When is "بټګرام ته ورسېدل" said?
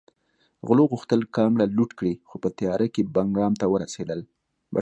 3.13-4.19